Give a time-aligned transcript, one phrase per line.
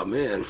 [0.00, 0.46] Oh man,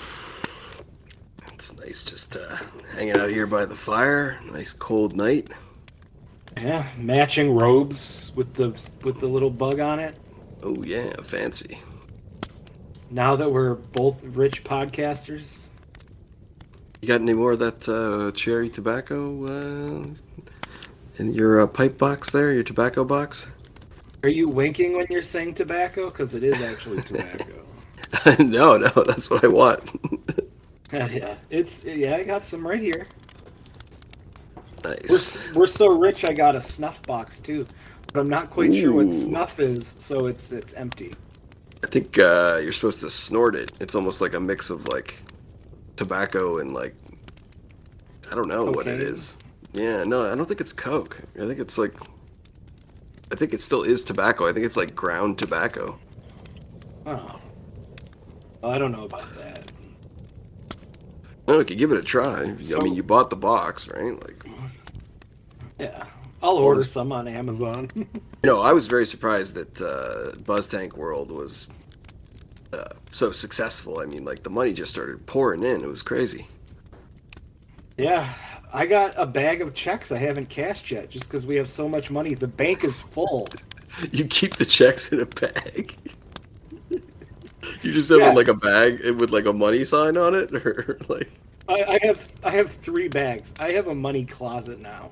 [1.55, 2.57] it's nice just uh,
[2.95, 4.39] hanging out here by the fire.
[4.53, 5.49] Nice cold night.
[6.57, 10.15] Yeah, matching robes with the with the little bug on it.
[10.63, 11.81] Oh yeah, fancy.
[13.11, 15.67] Now that we're both rich podcasters,
[17.01, 20.05] You got any more of that uh, cherry tobacco uh,
[21.17, 22.53] in your uh, pipe box there?
[22.53, 23.49] Your tobacco box?
[24.23, 26.09] are you winking when you're saying tobacco?
[26.11, 27.50] Because it is actually tobacco.
[28.39, 29.91] no, no, that's what I want.
[30.93, 32.17] yeah, it's yeah.
[32.17, 33.07] I got some right here.
[34.85, 35.49] nice.
[35.55, 36.25] We're, we're so rich.
[36.25, 37.67] I got a snuff box too,
[38.13, 41.15] but I'm not quite sure what snuff is, so it's it's empty.
[41.83, 43.73] I think uh, you're supposed to snort it.
[43.81, 45.23] It's almost like a mix of like
[45.97, 46.95] tobacco and like
[48.31, 49.37] I don't know what it is.
[49.73, 51.19] Yeah, no, I don't think it's coke.
[51.37, 51.95] I think it's like
[53.33, 54.47] I think it still is tobacco.
[54.47, 55.99] I think it's like ground tobacco.
[57.07, 57.40] Oh,
[58.63, 59.71] I don't know about that.
[61.49, 62.43] No, we could give it a try.
[62.43, 64.13] I mean, you bought the box, right?
[64.23, 64.45] Like,
[65.79, 66.05] Yeah,
[66.43, 67.89] I'll order this- some on Amazon.
[67.97, 68.07] you
[68.45, 71.67] know, I was very surprised that uh, Buzz Tank World was
[72.73, 73.99] uh, so successful.
[74.01, 75.83] I mean, like the money just started pouring in.
[75.83, 76.47] It was crazy.
[77.97, 78.33] yeah,
[78.73, 81.89] I got a bag of checks I haven't cashed yet, just because we have so
[81.89, 82.35] much money.
[82.35, 83.49] The bank is full.
[84.13, 85.97] You keep the checks in a bag.
[87.83, 88.31] you just have Yeah.
[88.33, 91.31] like a bag with like a money sign on it, or like
[91.69, 93.53] I, I have I have three bags.
[93.59, 95.11] I have a money closet now.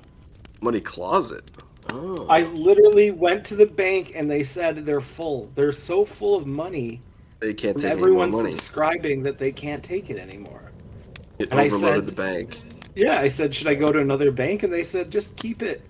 [0.61, 1.49] money closet.
[1.91, 5.49] Oh, I literally went to the bank and they said they're full.
[5.55, 7.01] They're so full of money
[7.39, 8.51] they can't take any more everyone money.
[8.51, 10.71] subscribing that they can't take it anymore.
[11.39, 12.61] It and I overloaded said- the bank.
[12.95, 14.63] Yeah, I said, should I go to another bank?
[14.63, 15.81] And they said, just keep it.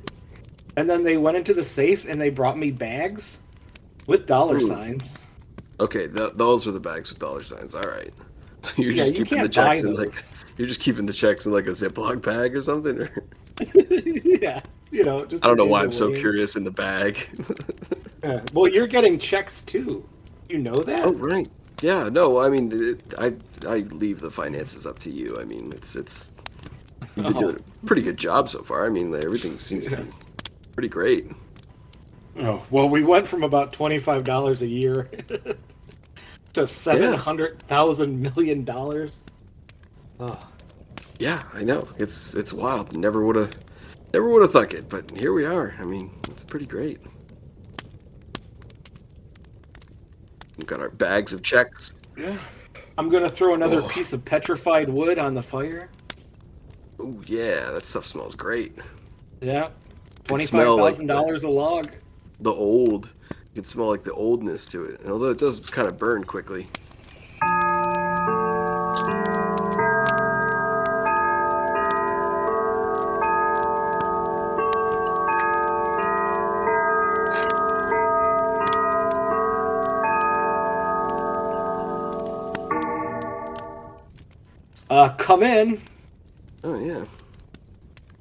[0.77, 3.41] And then they went into the safe and they brought me bags
[4.05, 4.67] with dollar Ooh.
[4.67, 5.17] signs.
[5.79, 7.75] Okay, th- those were the bags with dollar signs.
[7.75, 8.13] All right.
[8.61, 10.11] So you're Yeah, just you keeping the checks in like
[10.57, 12.99] you're just keeping the checks in like a Ziploc bag or something.
[12.99, 13.09] Or
[13.73, 14.59] yeah,
[14.91, 17.25] you know, just I don't know why I'm so curious in the bag.
[18.21, 18.41] Yeah.
[18.51, 20.03] Well, you're getting checks too.
[20.49, 21.05] You know that?
[21.05, 21.47] oh right.
[21.81, 22.09] Yeah.
[22.09, 22.39] No.
[22.39, 23.33] I mean, it, I
[23.65, 25.37] I leave the finances up to you.
[25.39, 26.27] I mean, it's it's
[27.15, 27.39] you've been Oh.
[27.39, 28.85] doing a pretty good job so far.
[28.85, 30.03] I mean, everything seems to be
[30.73, 31.31] pretty great.
[32.41, 35.09] Oh, well, we went from about twenty-five dollars a year
[36.53, 39.15] to seven hundred thousand million dollars.
[40.19, 40.37] Oh,
[41.19, 41.87] Yeah, I know.
[41.97, 42.95] It's it's wild.
[42.97, 43.51] Never would have
[44.13, 45.73] never would have thunk it, but here we are.
[45.79, 46.99] I mean, it's pretty great.
[50.57, 51.93] We've got our bags of checks.
[52.17, 52.37] yeah.
[52.97, 53.87] I'm gonna throw another Oh.
[53.87, 55.89] piece of petrified wood on the fire.
[56.99, 58.73] Oh yeah, that stuff smells great.
[59.39, 59.69] Yeah,
[60.25, 61.95] Twenty five thousand like dollars a log.
[62.41, 63.09] The old.
[63.53, 65.01] You can smell like the oldness to it.
[65.01, 66.67] And although it does kind of burn quickly.
[84.91, 85.79] Uh, come in.
[86.63, 87.05] Oh yeah.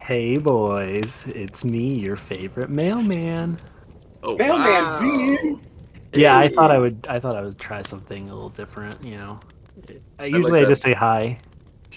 [0.00, 3.58] Hey boys, it's me, your favorite mailman.
[4.22, 4.98] Oh Mailman wow.
[5.00, 5.60] Dean.
[6.12, 7.06] Yeah, I thought I would.
[7.08, 9.04] I thought I would try something a little different.
[9.04, 9.40] You know,
[10.18, 10.68] I usually I that.
[10.70, 11.38] just say hi.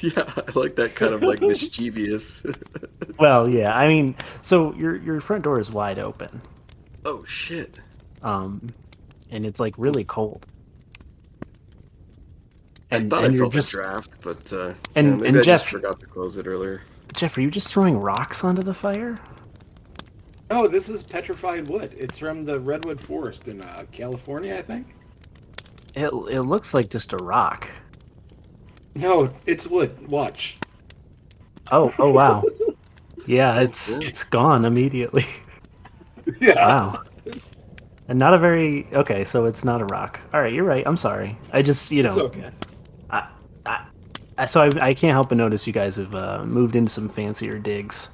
[0.01, 2.43] Yeah, I like that kind of like mischievous.
[3.19, 3.75] Well, yeah.
[3.75, 6.41] I mean, so your your front door is wide open,
[7.05, 7.79] oh shit.
[8.23, 8.67] um,
[9.29, 10.47] and it's like really cold.
[12.91, 15.27] I And, thought and I you're felt just a draft, but uh, And- yeah, maybe
[15.27, 16.81] and I Jeff- just forgot to close it earlier.
[17.13, 17.37] Jeff.
[17.37, 19.17] Are you just throwing rocks onto the fire?
[20.51, 21.94] No, this is petrified wood.
[21.97, 24.88] It's from the redwood forest in uh, California, I think.
[25.95, 27.70] It it looks like just a rock.
[28.96, 30.08] No, it's wood.
[30.08, 30.58] Watch.
[31.72, 32.43] Oh oh wow.
[33.28, 35.23] Yeah, Oh, it's it's gone immediately.
[36.40, 36.53] Yeah.
[36.55, 37.03] Wow.
[38.08, 40.20] And not a very okay, so it's not a rock.
[40.34, 40.84] All right, you're right.
[40.87, 41.37] I'm sorry.
[41.52, 42.49] I just you know It's okay.
[43.09, 43.28] I,
[43.66, 47.09] I, so I, I can't help but notice you guys have uh, moved into some
[47.09, 48.11] fancier digs.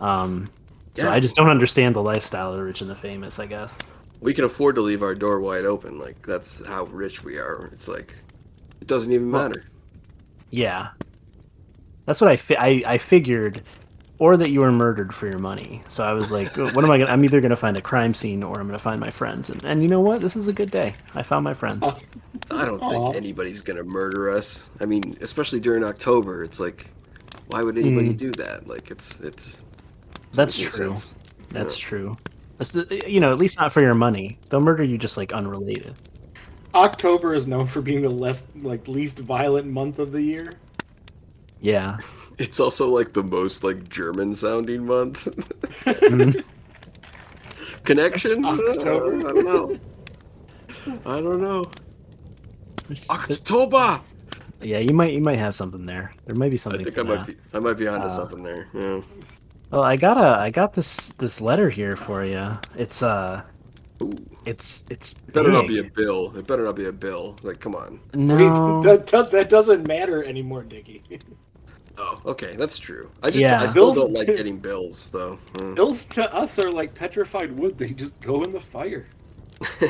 [0.00, 0.46] Um,
[0.94, 1.14] so Yeah.
[1.14, 3.38] I just don't understand the lifestyle of the rich and the famous.
[3.38, 3.76] I guess.
[4.20, 5.98] We can afford to leave our door wide open.
[5.98, 7.68] Like that's how rich we are.
[7.72, 8.14] It's like
[8.80, 9.62] it doesn't even Well- matter.
[10.50, 10.88] Yeah,
[12.06, 13.62] that's what I, fi- I I figured,
[14.20, 15.82] or that you were murdered for your money.
[15.88, 17.10] So I was like, what am I gonna?
[17.10, 19.50] I'm either gonna find a crime scene or I'm gonna find my friends.
[19.50, 20.20] And, and you know what?
[20.20, 20.94] This is a good day.
[21.14, 21.80] I found my friends.
[21.82, 21.98] Oh.
[22.52, 22.88] I don't Aw.
[22.90, 24.64] think anybody's gonna murder us.
[24.80, 26.86] I mean, especially during October, it's like,
[27.48, 28.16] why would anybody Mm.
[28.18, 28.68] do that?
[28.68, 29.56] Like, it's it's.
[30.34, 30.96] That's true.
[30.96, 31.14] sense.
[31.50, 32.14] That's true.
[32.58, 32.74] That's
[33.06, 34.38] you know, at least not for your money.
[34.48, 35.98] They'll murder you just like unrelated.
[36.74, 40.50] October is known for being the less like least violent month of the year.
[41.60, 41.98] Yeah.
[42.36, 45.28] It's also like the most like German sounding month.
[47.84, 48.44] Connection?
[48.44, 49.14] October.
[49.14, 49.78] Uh, I don't know.
[51.06, 51.64] I don't know.
[53.10, 54.00] October.
[54.62, 56.12] yeah, you might you might have something there.
[56.26, 56.80] There might be something.
[56.80, 57.52] I think to I might that.
[57.52, 57.56] be.
[57.56, 58.66] I might be onto Uh, something there.
[58.74, 59.00] Yeah.
[59.74, 62.52] Well, I got a I got this this letter here for you.
[62.76, 63.42] It's uh,
[64.00, 64.12] Ooh.
[64.46, 66.32] it's it's It better not be a bill.
[66.36, 67.34] It better not be a bill.
[67.42, 67.98] Like, come on.
[68.14, 68.80] no.
[68.82, 71.02] that, that, that doesn't matter anymore, Dickie.
[71.96, 73.08] Oh, okay, that's true.
[73.22, 73.60] I just, Yeah.
[73.62, 75.38] I still Bills- don't like getting bills though.
[75.54, 75.76] Mm.
[75.76, 79.06] Bills to us are like petrified wood; they just go in the fire.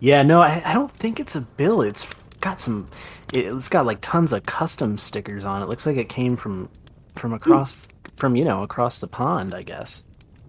[0.00, 1.82] Yeah, no, I, I don't think it's a bill.
[1.82, 2.88] It's got some.
[3.32, 5.68] It, it's got like tons of custom stickers on it.
[5.68, 6.68] Looks like it came from
[7.14, 7.86] from across
[8.16, 9.54] from you know across the pond.
[9.54, 10.02] I guess.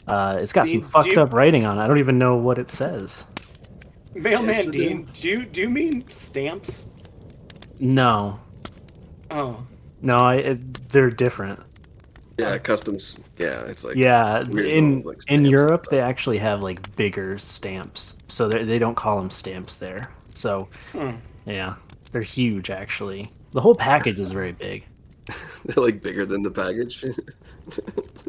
[0.08, 1.82] Uh, it's got some Dean, do fucked you- up writing on it.
[1.82, 3.26] I don't even know what it says.
[4.16, 6.88] Mailman Yes, Dean, do you do you mean stamps?
[7.80, 8.40] No,
[9.32, 9.66] Oh,
[10.02, 11.60] no, I, it, they're different.
[12.38, 13.18] yeah, customs.
[13.40, 18.18] Yeah, it's like Yeah, in little, like, in Europe they actually have like bigger stamps,
[18.28, 20.12] so they they don't call them stamps there.
[20.36, 21.12] So Hmm.
[21.48, 21.76] yeah,
[22.12, 23.32] they're huge actually.
[23.52, 24.86] The whole package is very big.
[25.66, 27.04] they're like bigger than the package.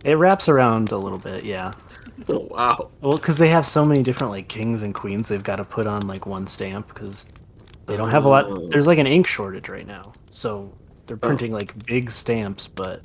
[0.05, 1.73] It wraps around a little bit, yeah.
[2.29, 2.91] oh wow.
[3.01, 5.87] Well, because they have so many different like kings and queens, they've got to put
[5.87, 7.27] on like one stamp because
[7.87, 8.31] they don't have a Oh.
[8.31, 8.71] lot.
[8.71, 10.73] There's like an ink shortage right now, so
[11.07, 11.27] they're oh.
[11.27, 12.69] printing like big stamps.
[12.69, 13.03] But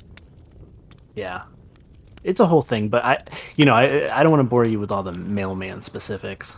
[1.14, 1.44] yeah,
[2.24, 2.88] it's a whole thing.
[2.88, 3.18] But I,
[3.56, 3.84] you know, I
[4.18, 6.56] I don't want to bore you with all the mailman specifics.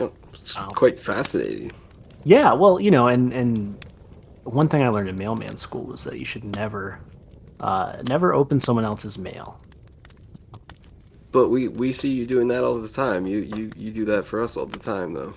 [0.00, 0.72] Oh, it's Wow.
[0.74, 1.72] quite fascinating.
[2.24, 3.84] Yeah, well, you know, and and
[4.44, 7.00] one thing I learned in mailman school was that you should never,
[7.60, 9.60] uh, never open someone else's mail.
[11.32, 13.26] But we we see you doing that all the time.
[13.26, 15.34] You you you do that for us all the time though.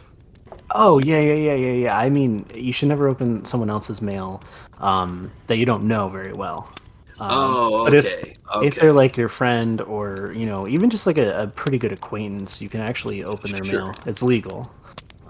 [0.75, 1.97] Oh yeah, yeah, yeah, yeah, yeah.
[1.97, 4.41] I mean, you should never open someone else's mail
[4.79, 6.71] um, that you don't know very well.
[7.19, 7.97] Um, oh, but okay.
[7.97, 8.67] if okay.
[8.67, 11.91] if they're like your friend or you know even just like a, a pretty good
[11.91, 13.85] acquaintance, you can actually open their Sure.
[13.85, 13.95] mail.
[14.05, 14.71] It's legal.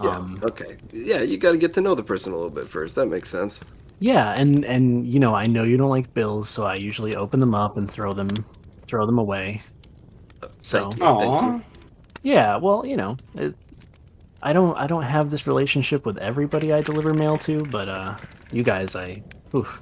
[0.00, 0.76] Yeah, Um, okay.
[0.92, 2.94] Yeah, you got to get to know the person a little bit first.
[2.96, 3.60] That makes sense.
[4.00, 7.40] yeah, and and you know I know you don't like bills, so I usually open
[7.40, 8.28] them up and throw them
[8.86, 9.62] throw them away.
[10.62, 11.64] So Thank you, thank you.
[12.22, 13.16] yeah, well you know.
[13.34, 13.54] It,
[14.42, 18.16] I don't I don't have this relationship with everybody I deliver mail to, but uh
[18.52, 19.22] you guys I
[19.54, 19.80] oof.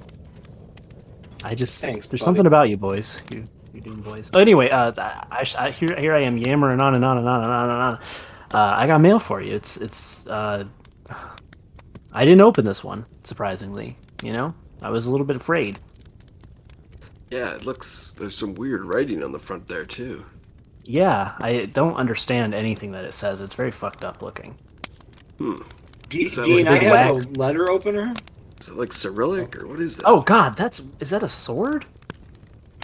[1.43, 2.23] I just Thanks, there's buddy.
[2.23, 3.23] something about you boys.
[3.29, 3.43] You
[3.73, 4.29] you doing boys.
[4.31, 7.43] But anyway, uh I, I, here here I am yammering on and on and on
[7.43, 7.99] and on and on.
[8.53, 9.53] Uh I got mail for you.
[9.55, 10.65] It's it's uh
[12.13, 14.55] I didn't open this one, surprisingly, you know?
[14.81, 15.79] I was a little bit afraid.
[17.29, 18.13] Yeah, it looks.
[18.17, 20.25] There's some weird writing on the front there too.
[20.83, 23.41] Yeah, I don't understand anything that it says.
[23.41, 24.57] It's very fucked up looking.
[26.09, 27.25] D- Is that Dean, like I have wax?
[27.27, 28.13] a letter opener.
[28.61, 30.03] Is it like Cyrillic or what is it?
[30.05, 31.85] Oh god, that's is that a sword?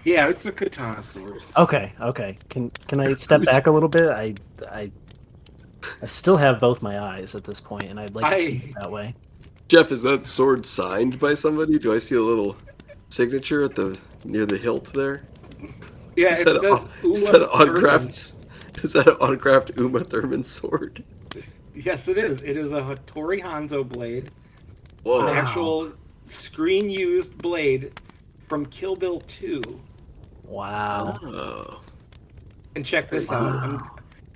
[0.04, 1.42] Yeah, it's a katana sword.
[1.58, 2.38] Okay, okay.
[2.50, 4.10] Can can I step back a little bit?
[4.10, 4.36] I
[4.70, 4.92] I
[6.02, 8.76] I still have both my eyes at this point, and I'd like to keep it
[8.76, 9.16] that way.
[9.68, 11.80] Jeff, is that sword signed by somebody?
[11.80, 12.56] Do I see a little
[13.10, 15.26] signature at the near the hilt there?
[16.16, 17.62] Yeah, Is it says a, is that an Thurman.
[17.62, 18.36] autographed?
[18.84, 21.04] Is that an autographed Uma Thurman sword?
[21.76, 22.42] Yes, it is.
[22.44, 24.32] It is a Hattori Hanzo blade,
[25.04, 25.28] Whoa!
[25.28, 25.92] an actual
[26.26, 28.00] screen-used blade
[28.48, 29.62] from Kill Bill 2.
[30.44, 31.18] Wow.
[31.24, 31.82] Oh.
[32.76, 33.44] And check this out.
[33.44, 33.60] Wow.
[33.60, 33.90] I'm,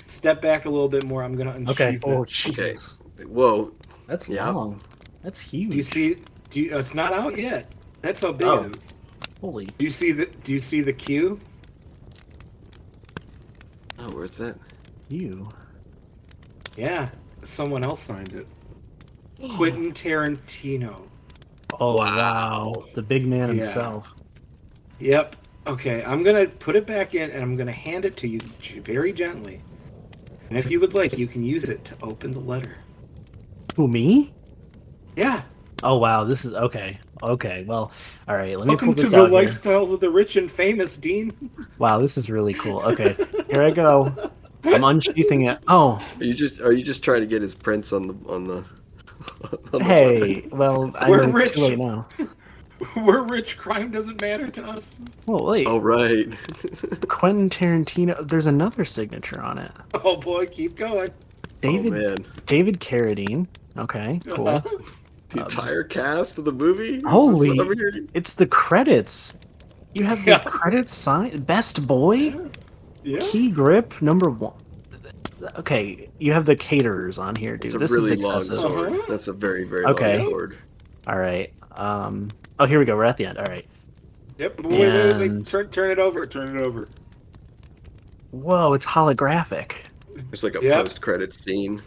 [0.07, 1.23] step back a little bit more.
[1.23, 1.99] I'm gonna unsheath Okay.
[2.03, 2.45] Oh, it.
[2.45, 2.75] Oh Okay.
[3.25, 3.71] Whoa!
[4.07, 4.49] That's Yeah.
[4.49, 4.81] long.
[5.23, 5.71] That's huge.
[5.71, 6.17] Do you see?
[6.49, 7.71] Do you, oh, it's not out yet.
[8.01, 8.63] That's how big Oh.
[8.63, 8.93] it is.
[9.41, 9.65] Holy.
[9.65, 10.25] Do you see the?
[10.43, 11.39] Do you see the Q?
[13.99, 14.57] Oh, where's that?
[15.09, 15.49] You.
[16.75, 17.09] Yeah,
[17.43, 18.47] someone else signed it.
[19.55, 21.07] Quentin Tarantino.
[21.79, 22.15] Oh Wow.
[22.15, 22.85] wow.
[22.93, 23.55] The big man Yeah.
[23.55, 24.13] himself.
[24.99, 25.35] Yep.
[25.67, 28.39] Okay, I'm gonna put it back in, and I'm gonna hand it to you
[28.81, 29.61] very gently.
[30.49, 32.77] And if you would like, you can use it to open the letter.
[33.75, 34.33] Who me?
[35.15, 35.43] Yeah.
[35.83, 36.23] Oh wow.
[36.23, 36.99] This is okay.
[37.23, 37.63] Okay.
[37.67, 37.91] Well,
[38.27, 38.57] all right.
[38.57, 39.41] Let me Welcome pull to this the out here.
[39.43, 41.31] lifestyles of the rich and famous, Dean.
[41.77, 41.99] Wow.
[41.99, 42.79] This is really cool.
[42.81, 43.15] Okay.
[43.51, 44.31] Here I go.
[44.63, 45.59] I'm unsheathing it.
[45.67, 46.03] Oh.
[46.19, 48.55] Are you just are you just trying to get his prints on the on the?
[49.73, 50.47] on the Hey.
[50.51, 51.77] Well, I We're mean, it's too rich.
[51.77, 52.07] late now.
[52.95, 53.57] We're rich.
[53.57, 54.99] Crime doesn't matter to us.
[55.25, 55.65] Well, wait.
[55.67, 56.27] All right.
[57.07, 58.27] Quentin Tarantino.
[58.27, 59.71] There's another signature on it.
[59.93, 61.09] Oh boy, keep going.
[61.61, 62.17] David Oh man.
[62.45, 63.47] David Carradine.
[63.77, 64.63] Okay, cool.
[65.29, 67.01] The entire cast of the movie.
[67.01, 68.09] Holy- what I'm hearing?
[68.13, 69.33] it's the credits.
[69.93, 71.45] You have the credits signed.
[71.47, 72.35] Best boy,
[73.03, 73.19] Yeah.
[73.21, 74.53] key grip number one.
[75.57, 76.09] okay.
[76.19, 77.65] You have the caterers on here, dude.
[77.65, 78.59] It's a this really is long excessive.
[78.61, 78.87] sword.
[78.89, 79.01] Uh-huh.
[79.09, 80.19] That's a very very Okay.
[80.19, 80.57] long sword.
[81.07, 81.51] All right.
[81.71, 82.29] Um.
[82.59, 82.95] Oh, here we go.
[82.95, 83.37] We're at the end.
[83.37, 83.65] All right.
[84.37, 84.61] Yep.
[84.61, 85.45] Wait, wait, wait, wait.
[85.45, 86.25] Turn, turn it over.
[86.25, 86.87] Turn it over.
[88.31, 89.73] Whoa, it's holographic.
[90.31, 90.85] It's like a Yep.
[90.85, 91.81] post credit scene.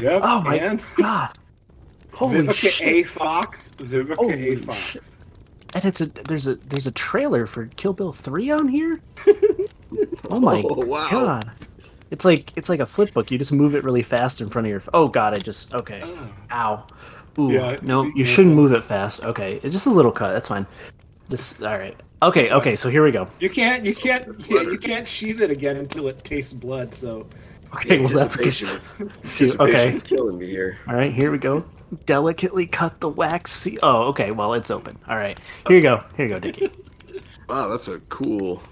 [0.00, 0.22] Yep.
[0.24, 1.30] Oh my and god.
[2.12, 2.86] Holy Vivica shit.
[2.88, 3.02] A.
[3.04, 3.70] Fox.
[3.78, 4.56] Vivica Holy A.
[4.56, 4.78] Fox.
[4.78, 5.10] shit.
[5.74, 9.00] And it's a there's a there's a trailer for Kill Bill 3 on here?
[10.30, 11.08] oh my Oh, wow.
[11.10, 11.50] god.
[12.10, 13.30] It's like it's like a flip book.
[13.30, 16.02] You just move it really fast in front of your Oh god, I just okay.
[16.04, 16.28] Oh.
[16.52, 16.86] Ow.
[17.38, 17.50] Ooh.
[17.50, 19.24] Yeah, no, you shouldn't move it fast.
[19.24, 19.60] Okay.
[19.62, 20.32] It's just a little cut.
[20.32, 20.66] That's fine.
[21.30, 21.98] Just all right.
[22.22, 23.28] Okay, okay, so here we go.
[23.40, 23.84] You can't.
[23.84, 24.26] You can't.
[24.48, 26.94] Yeah, you can't sheath it again until it tastes blood.
[26.94, 27.26] So.
[27.74, 28.54] Okay, well that's good.
[28.54, 29.88] Dude, okay.
[29.88, 30.78] Anticipation's killing me here.
[30.86, 31.64] All right, here we go.
[32.06, 33.78] Delicately cut the wax seal.
[33.82, 34.30] Oh, okay.
[34.30, 34.96] Well, it's open.
[35.08, 35.38] All right.
[35.66, 36.04] Here you go.
[36.16, 36.70] Here you go, Dickie.
[37.46, 38.62] Wow, that's a cool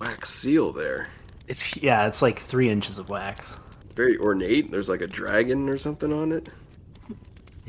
[0.00, 1.06] wax seal there.
[1.46, 3.56] It's yeah, it's like three inches of wax.
[3.94, 4.68] Very ornate.
[4.70, 6.48] There's like a dragon or something on it.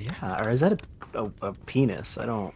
[0.03, 0.81] Yeah, or is that
[1.13, 2.17] a, a, a penis?
[2.17, 2.53] I don't.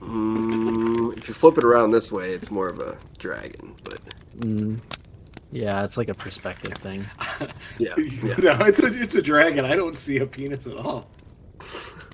[0.00, 3.74] Mm, if you flip it around this way, it's more of a dragon.
[3.84, 4.00] But
[4.38, 4.80] Mm,
[5.52, 7.06] yeah, it's like a perspective thing.
[7.78, 8.34] yeah, yeah.
[8.42, 9.64] no, it's a it's a dragon.
[9.64, 11.08] I don't see a penis at all.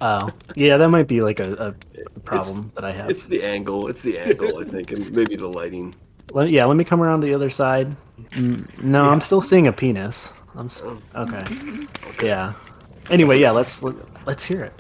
[0.03, 1.75] Oh, yeah, that might be like a,
[2.17, 3.11] a problem that I have.
[3.11, 3.89] It's the angle.
[3.89, 5.95] It's the angle, I think, and maybe the lighting.
[6.33, 7.95] Let, yeah, let me come around to the other side.
[8.31, 10.33] Mm, no, I'm still seeing a penis.
[10.55, 10.83] I'm s
[11.15, 11.45] okay.
[12.23, 12.53] Yeah.
[13.11, 13.95] Anyway, yeah, let's let,
[14.27, 14.73] let's hear it.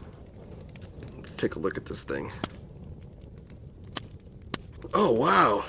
[1.17, 2.33] Let's take a look at this thing.
[4.93, 5.65] Oh wow!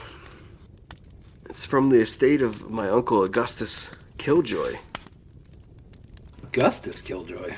[1.49, 4.77] It's from the estate of my uncle Augustus Killjoy.
[6.43, 7.55] Augustus Killjoy.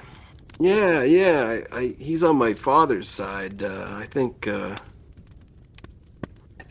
[0.59, 1.63] Yeah, yeah.
[1.71, 3.63] I, I he's on my father's side.
[3.63, 4.75] Uh, I think uh,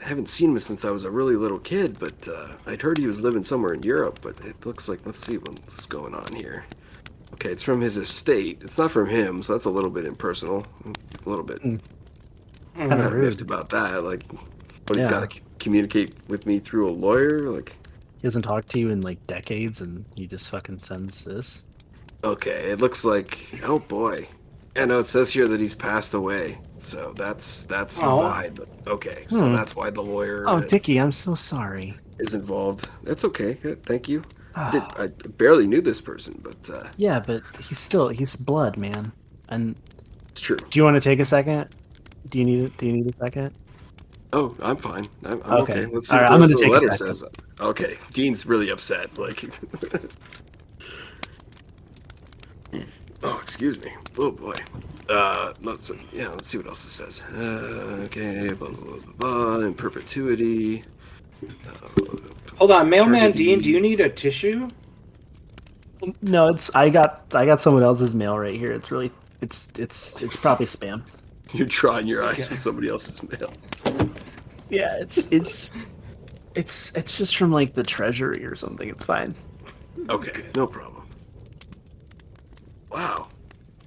[0.00, 2.98] I haven't seen him since I was a really little kid, but uh, I'd heard
[2.98, 4.20] he was living somewhere in Europe.
[4.22, 6.64] But it looks like let's see what's going on here.
[7.34, 8.58] Okay, it's from his estate.
[8.62, 10.66] It's not from him, so that's a little bit impersonal.
[10.84, 11.60] A little bit.
[11.62, 11.80] Kinda
[12.76, 13.40] kind of rude.
[13.42, 14.04] about that.
[14.04, 14.24] Like,
[14.86, 15.10] but he's Yeah.
[15.10, 17.40] got to communicate with me through a lawyer.
[17.50, 17.72] Like,
[18.20, 21.64] He hasn't talked to you in like decades, and he just fucking sends this.
[22.24, 23.38] okay, it looks like.
[23.64, 24.28] Oh boy.
[24.76, 26.58] I know it says here that he's passed away.
[26.82, 28.16] So that's that's Oh.
[28.18, 28.50] why.
[28.54, 29.56] But okay, so Hmm.
[29.56, 31.94] that's why the lawyer Oh, Dickie, I'm so sorry.
[32.20, 32.88] is involved.
[33.02, 33.54] That's okay.
[33.82, 34.22] Thank you.
[34.54, 35.06] I, did, Ah, I
[35.36, 39.12] barely knew this person, but uh, yeah, but he's still he's blood, man.
[39.48, 39.76] And
[40.28, 40.56] it's true.
[40.56, 41.68] do you want to take a second?
[42.28, 43.52] Do you need Do you need a second?
[44.34, 45.08] Oh, I'm fine.
[45.24, 45.80] I'm, I'm Okay.
[45.80, 45.86] okay.
[45.86, 47.24] Let's see All right, I'm gonna the take a letter says.
[47.60, 49.18] Okay, Dean's really upset.
[49.18, 49.44] Like,
[53.22, 53.92] oh, excuse me.
[54.18, 54.54] Oh boy.
[55.08, 56.28] Uh, let's yeah.
[56.28, 57.22] Let's see what else it says.
[57.34, 60.82] Uh, okay, blah blah blah, blah, in perpetuity.
[61.44, 61.88] Uh,
[62.56, 63.44] Hold on, mailman Turkey.
[63.44, 63.58] Dean.
[63.58, 64.68] Do you need a tissue?
[66.20, 68.72] No, it's I got I got someone else's mail right here.
[68.72, 71.02] It's really it's it's it's probably spam.
[71.52, 72.48] you're drying your eyes Okay.
[72.50, 73.52] with somebody else's mail.
[74.68, 75.72] Yeah, it's it's
[76.54, 78.88] it's it's just from like the treasury or something.
[78.88, 79.34] It's fine.
[80.08, 81.06] Okay, no problem.
[82.90, 83.28] Wow.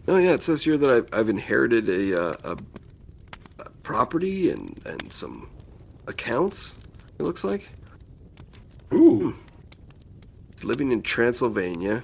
[0.07, 2.57] Oh yeah, it says here that I've, I've inherited a, uh, a,
[3.63, 5.49] a property and and some
[6.07, 6.75] accounts.
[7.19, 7.67] It looks like
[8.93, 9.31] Ooh.
[9.31, 9.31] Hmm.
[10.53, 12.03] he's living in Transylvania,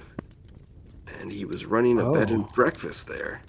[1.20, 2.50] and he was running a bed and Oh.
[2.54, 3.42] breakfast there.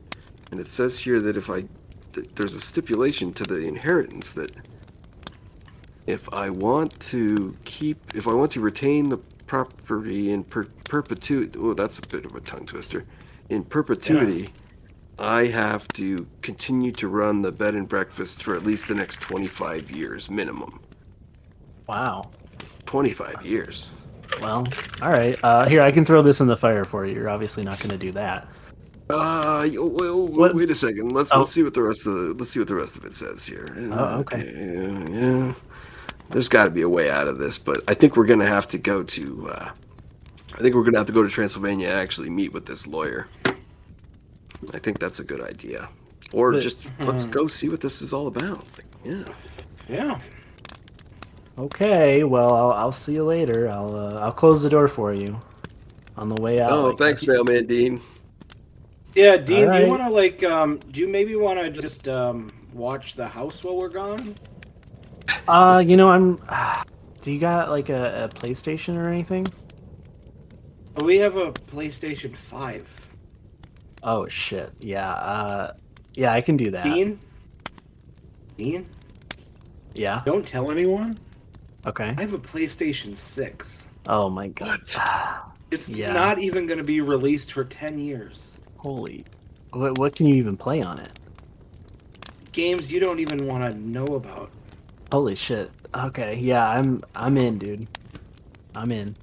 [0.51, 1.65] And it says here that if I
[2.13, 4.51] that there's a stipulation to the inheritance that
[6.05, 11.57] if I want to keep if I want to retain the property in per, perpetuity
[11.59, 13.03] oh that's a bit of a tongue twister
[13.49, 14.49] in perpetuity
[15.17, 19.19] I have to continue to run the bed and breakfast for at least the next
[19.21, 20.79] 25 years minimum
[21.87, 22.29] Wow.
[22.97, 23.89] 25 years
[24.39, 24.67] Well,
[25.01, 25.35] all right.
[25.41, 27.15] Uh, here, I can throw this in the fire for you.
[27.15, 28.47] You're obviously not going to do that.
[29.09, 31.11] Uh, well, What- wait a second.
[31.11, 31.39] Let's Oh.
[31.39, 33.43] let's see what the rest of the let's see what the rest of it says
[33.47, 33.65] here.
[33.93, 34.43] Oh, okay.
[34.55, 35.53] Yeah, yeah.
[36.29, 38.67] There's got to be a way out of this, but I think we're gonna have
[38.67, 39.49] to go to.
[39.49, 39.69] Uh,
[40.53, 43.25] I think we're gonna have to go to Transylvania and actually meet with this lawyer.
[44.71, 45.89] I think that's a good idea.
[46.31, 48.59] Or But- just let's go see what this is all about.
[48.77, 49.23] Like, yeah.
[49.89, 50.19] Yeah.
[51.57, 52.23] Okay.
[52.23, 53.69] Well, I'll, I'll see you later.
[53.69, 55.39] I'll uh, I'll close the door for you
[56.17, 56.71] on the way out.
[56.71, 58.01] Oh, like- thanks, mailman Dean.
[59.15, 59.69] Yeah, Dean.
[59.69, 60.43] Do you want to like?
[60.43, 64.35] Um, do you maybe want to just um watch the house while we're gone?
[65.47, 66.39] Uh, you know, I'm.
[67.21, 69.47] do you got like a, a PlayStation or anything?
[71.03, 72.89] We have a PlayStation Five.
[74.01, 74.71] Oh shit.
[74.79, 75.11] Yeah.
[75.11, 75.73] Uh,
[76.15, 76.83] yeah, I can do that.
[76.83, 77.19] Dean.
[78.57, 78.85] Dean,
[79.95, 80.21] Yeah.
[80.25, 81.17] don't tell anyone.
[81.85, 82.13] Okay.
[82.17, 83.87] I have a PlayStation Six.
[84.07, 84.81] Oh my god.
[85.71, 86.13] It's Yeah.
[86.13, 88.47] not even going to be released for 10 years.
[88.77, 89.25] Holy,
[89.71, 91.09] what what can you even play on it?
[92.51, 94.51] Games you don't even want to know about.
[95.11, 95.71] Holy shit.
[95.95, 97.87] Okay, yeah, I'm I'm in, dude.
[98.75, 99.15] I'm in.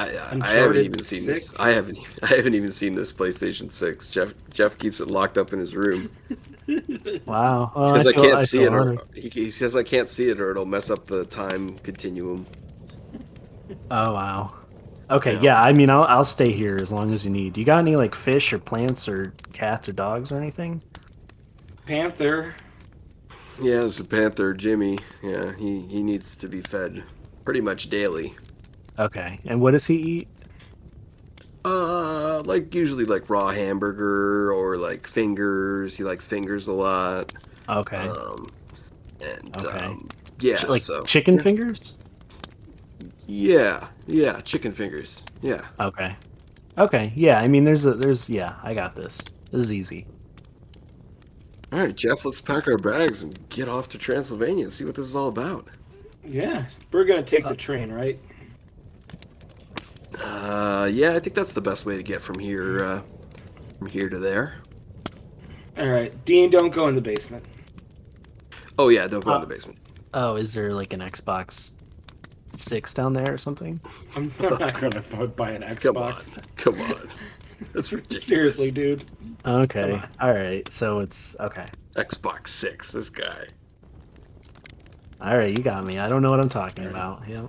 [0.00, 1.46] I, I, I haven't even seen 6?
[1.48, 1.60] this.
[1.60, 1.98] I haven't.
[2.22, 4.08] I haven't even seen this PlayStation Six.
[4.10, 6.08] Jeff Jeff keeps it locked up in his room
[7.26, 7.72] Wow.
[7.74, 8.72] Well, because I, feel- can't see it.
[8.72, 12.46] Or, he, he says I can't see it, or it'll mess up the time continuum.
[13.90, 14.54] Oh wow.
[15.10, 15.40] Okay, Yeah.
[15.42, 15.62] yeah.
[15.62, 17.56] I mean, I'll I'll stay here as long as you need.
[17.56, 20.82] You got any like fish or plants or cats or dogs or anything?
[21.86, 22.54] Panther.
[23.62, 24.98] Yeah, there's a panther, Jimmy.
[25.22, 27.02] Yeah, he he needs to be fed
[27.44, 28.34] pretty much daily.
[28.98, 29.38] Okay.
[29.46, 30.28] And what does he eat?
[31.68, 35.96] Uh, like usually like raw hamburger or like fingers.
[35.96, 37.32] He likes fingers a lot.
[37.68, 37.96] Okay.
[37.96, 38.48] Um,
[39.20, 39.84] and Okay.
[39.84, 40.08] um,
[40.40, 41.96] yeah, Ch- like so chicken fingers?
[43.26, 45.22] yeah, yeah, chicken fingers.
[45.42, 45.62] Yeah.
[45.80, 46.16] Okay.
[46.78, 47.12] Okay.
[47.14, 47.38] Yeah.
[47.40, 48.54] I mean, there's a there's yeah.
[48.62, 49.18] I got this.
[49.50, 50.06] This is easy.
[51.70, 54.94] All right, Jeff, let's pack our bags and get off to Transylvania and see what
[54.94, 55.68] this is all about.
[56.24, 56.64] Yeah.
[56.92, 58.18] We're going to take the train, right?
[60.20, 63.02] Uh, yeah, I think that's the best way to get from here, uh,
[63.78, 64.54] from here to there.
[65.78, 66.12] All right.
[66.24, 67.44] Dean, don't go in the basement.
[68.78, 69.78] Oh yeah, don't go Uh, in the basement.
[70.14, 71.72] Oh, is there like an Xbox
[72.52, 73.78] Six down there or something?
[74.16, 76.38] I'm, I'm not going to buy an Come on, Xbox.
[76.56, 77.08] come on.
[77.74, 78.24] That's ridiculous.
[78.24, 79.04] Seriously, dude.
[79.44, 80.00] Okay.
[80.20, 80.66] All right.
[80.72, 81.66] So it's okay.
[81.96, 82.90] Xbox Six.
[82.90, 83.46] This guy.
[85.20, 85.56] All right.
[85.56, 85.98] You got me.
[85.98, 86.96] I don't know what I'm talking All right.
[86.98, 87.28] about.
[87.28, 87.46] Yeah.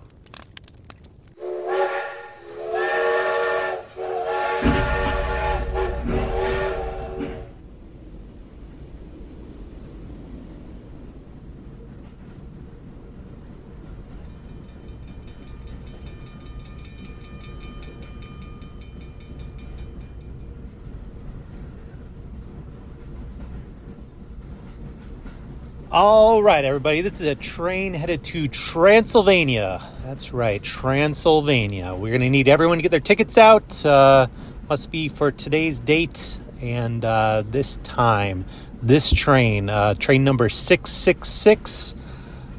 [25.91, 29.81] All right, everybody, this is a train headed to Transylvania.
[30.05, 31.95] That's right, Transylvania.
[31.95, 33.83] We're going to need everyone to get their tickets out.
[33.83, 34.27] Uh,
[34.69, 38.45] must be for today's date and uh, this time.
[38.83, 41.95] This train, uh, train number 666.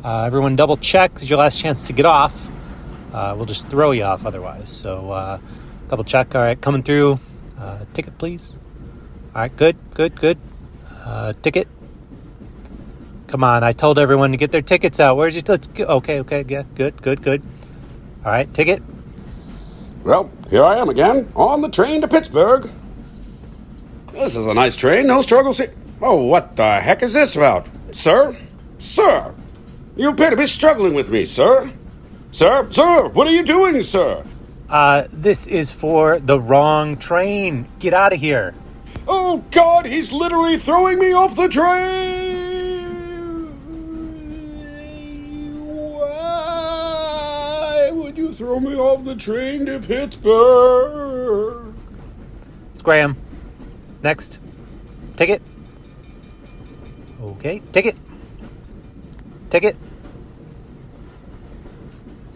[0.02, 1.14] Uh, everyone double check.
[1.14, 2.48] This is your last chance to get off.
[3.12, 4.70] Uh, we'll just throw you off otherwise.
[4.70, 5.38] So uh,
[5.88, 6.34] double check.
[6.34, 7.20] All right, coming through.
[7.92, 8.54] Ticket, please.
[9.36, 10.38] All right, good, good, good.
[11.42, 11.68] Ticket.
[13.30, 15.16] Come on, I told everyone to get their tickets out.
[15.16, 15.84] Where's your let's go.
[15.84, 17.46] Okay, okay, yeah, good, good, good.
[18.24, 18.82] All right, ticket.
[20.02, 22.68] Well, here I am again, on the train to Pittsburgh.
[24.10, 25.72] This is a nice train, no struggles here.
[26.02, 27.68] Oh, what the heck is this about?
[27.92, 28.36] Sir?
[28.78, 29.32] Sir!
[29.94, 31.72] You appear to be struggling with me, sir.
[32.32, 32.66] Sir?
[32.72, 34.24] Sir, what are you doing, sir?
[34.68, 37.68] Uh, this is for the wrong train.
[37.78, 38.54] Get out of here.
[39.06, 42.39] Oh, God, he's literally throwing me off the train!
[48.40, 51.74] Throw me off the train to Pittsburgh?
[52.72, 53.14] It's Graham.
[54.03, 54.40] Next.
[55.14, 55.42] Ticket.
[57.20, 57.98] Okay, ticket.
[59.50, 59.76] Ticket.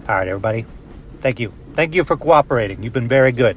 [0.07, 0.67] All right, everybody.
[1.23, 1.55] Thank you.
[1.73, 2.83] Thank you for cooperating.
[2.83, 3.57] You've been very good.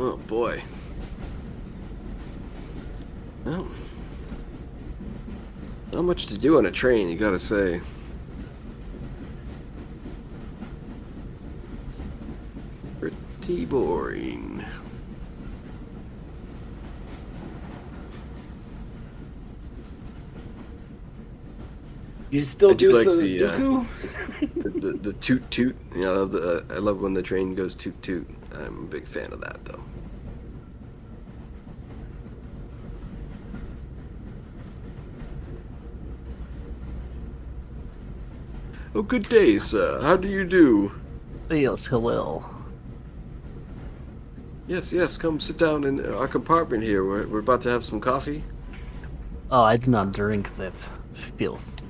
[0.00, 0.62] Oh boy.
[3.44, 3.66] Well,
[5.90, 7.80] not much to do on a train, you gotta say.
[12.98, 14.64] Pretty boring.
[22.30, 23.84] You still I do do like the, uh,
[24.56, 25.76] The, the, the toot toot.
[25.94, 28.28] You know, the, I love when the train goes toot toot.
[28.54, 29.84] I'm a big fan of that though.
[38.98, 40.00] Oh, good day, sir.
[40.02, 40.90] How do you do?
[41.48, 42.44] Yes, hello.
[44.66, 45.16] Yes, yes.
[45.16, 47.04] Come sit down in our compartment here.
[47.04, 48.42] We're, we're about to have some coffee.
[49.52, 50.76] Oh, I do not drink that
[51.12, 51.80] filth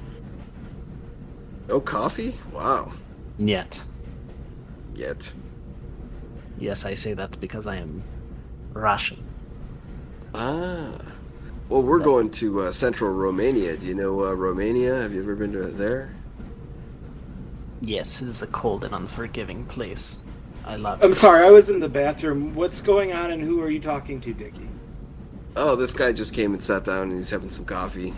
[1.70, 2.34] Oh, coffee?
[2.52, 2.92] Wow.
[3.38, 3.82] yet.
[4.94, 5.32] Yet.
[6.58, 8.02] Yes, I say that because I am
[8.74, 9.24] Russian.
[10.34, 10.90] Ah.
[11.70, 13.78] Well, we're going to uh, central Romania.
[13.78, 14.94] Do you know uh, Romania?
[14.96, 16.14] Have you ever been to there?
[17.80, 20.20] Yes, it is a cold and unforgiving place.
[20.64, 21.04] I love it.
[21.04, 21.14] I'm it.
[21.14, 22.54] sorry, I was in the bathroom.
[22.54, 24.68] What's going on and who are you talking to, Dickie?
[25.56, 28.12] Oh, this guy just came and sat down and he's having some coffee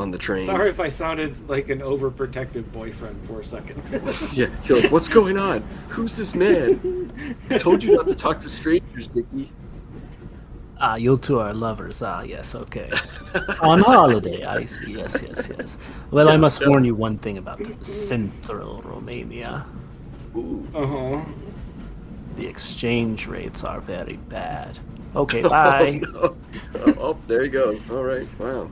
[0.00, 0.46] on the train.
[0.46, 3.82] Sorry if I sounded like an overprotective boyfriend for a second.
[4.32, 5.62] Yeah, you're like, what's going on?
[5.88, 7.36] Who's this man?
[7.50, 9.50] I told you not to talk to strangers, Dickie.
[10.80, 12.02] Ah, you two are lovers.
[12.02, 12.90] Ah, yes, okay.
[13.60, 14.92] On holiday, I see.
[14.94, 15.78] Yes, yes, yes.
[16.10, 19.64] Well, I must warn you one thing about Central Romania.
[20.36, 20.66] Ooh.
[20.74, 21.24] uh huh.
[22.36, 24.78] The exchange rates are very bad.
[25.14, 26.02] Okay, bye.
[26.14, 26.34] Oh,
[26.74, 26.94] no.
[26.98, 27.80] oh, there he goes.
[27.90, 28.26] All right.
[28.40, 28.68] Wow.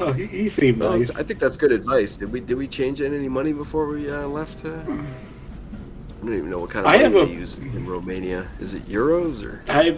[0.00, 1.16] Oh, he, he seemed Well, nice.
[1.16, 2.16] I think that's good advice.
[2.16, 4.64] Did we did we change in any money before we uh, left?
[4.64, 7.86] Uh, I don't even know what kind of I money have they a- use in
[7.86, 8.48] Romania.
[8.58, 9.62] Is it euros or?
[9.68, 9.96] I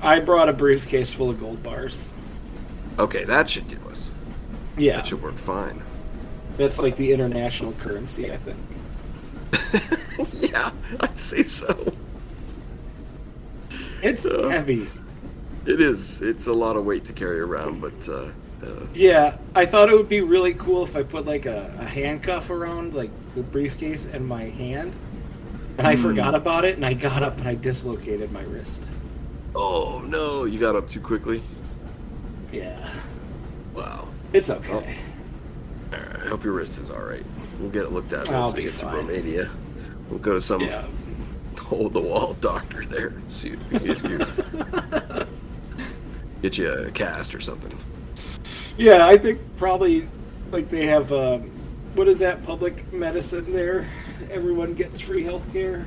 [0.00, 2.12] I brought a briefcase full of gold bars.
[2.98, 4.12] Okay, that should do us.
[4.76, 5.82] Yeah, That should work fine.
[6.56, 8.58] that's like the international currency, I think.
[10.34, 11.92] yeah, I'd say so.
[14.02, 14.48] It's Uh.
[14.48, 14.88] heavy.
[15.66, 16.20] It is.
[16.20, 18.26] It's a lot of weight to carry around, but uh,
[18.62, 21.84] uh, Yeah, I thought it would be really cool if I put like a, a
[21.84, 24.92] handcuff around like the briefcase and my hand.
[25.78, 28.88] And I forgot about it, and I got up and I dislocated my wrist.
[29.54, 31.42] Oh no, you got up too quickly.
[32.52, 32.90] Yeah,
[33.74, 34.08] Wow.
[34.32, 34.96] it's okay.
[35.92, 37.24] All right, I hope your wrist is all right.
[37.60, 38.96] We'll get it looked at I'll we get to fine.
[38.96, 39.50] Romania.
[40.10, 40.84] We'll go to some Yeah.
[41.58, 45.26] hole the wall doctor there and see if we can get you,
[46.42, 47.72] get you a cast or something.
[48.76, 50.08] Yeah, I think probably
[50.50, 51.50] like they have um,
[51.94, 53.86] what is that public medicine there?
[54.30, 55.86] Everyone gets free health care.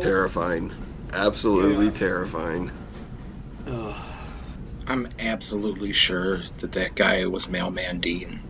[0.00, 0.72] Terrifying.
[1.14, 1.90] Absolutely Yeah.
[1.92, 2.70] terrifying.
[3.68, 3.94] Ugh.
[4.86, 8.40] I'm absolutely sure that that guy was Mailman Dean.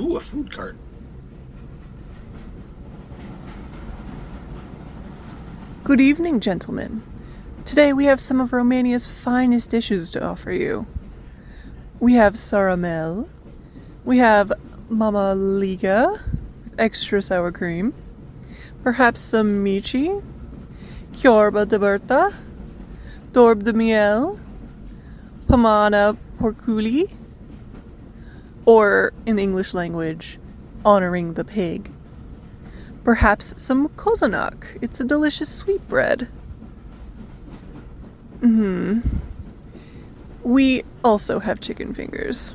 [0.00, 0.76] Ooh, a food cart.
[5.84, 7.02] Good evening, gentlemen.
[7.64, 10.86] Today we have some of Romania's finest dishes to offer you.
[12.00, 13.28] We have saramel,
[14.04, 14.52] we have
[14.88, 16.20] mama liga
[16.64, 17.94] with extra sour cream,
[18.82, 20.20] perhaps some mici,
[21.12, 22.34] ciorba de berta,
[23.32, 24.38] dorb de miel,
[25.46, 27.10] pamana porculi,
[28.66, 30.38] or in the English language,
[30.84, 31.90] honoring the pig.
[33.04, 34.78] Perhaps some cozonac.
[34.80, 36.28] It's a delicious sweetbread.
[38.40, 39.00] Hmm.
[40.42, 42.54] We also have chicken fingers.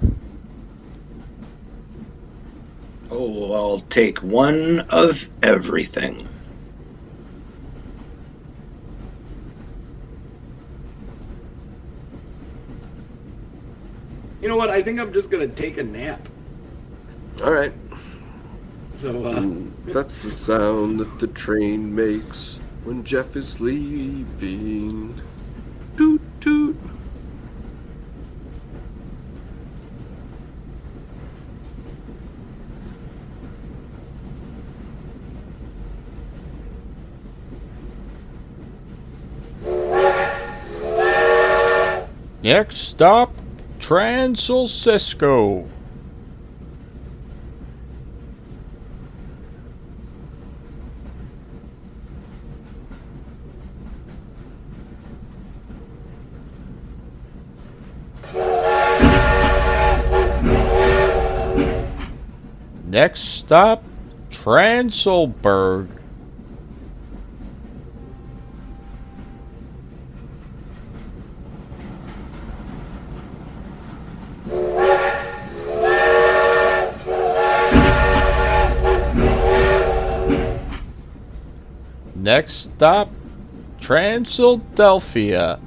[3.11, 6.27] Oh, I'll take one of everything.
[14.41, 14.69] You know what?
[14.69, 16.27] I think I'm just gonna take a nap.
[17.43, 17.73] All right.
[18.93, 25.19] So uh, Ooh, that's the sound that the train makes when Jeff is leaving.
[25.97, 26.77] Toot toot.
[42.49, 43.31] Next stop,
[43.77, 45.67] Transilcisco.
[62.87, 63.83] Next stop,
[64.31, 65.98] Transilberg.
[82.29, 83.09] Next stop,
[83.79, 85.59] Transildelphia.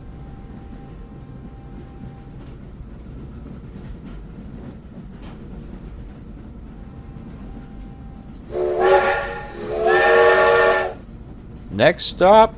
[11.72, 12.54] Next stop,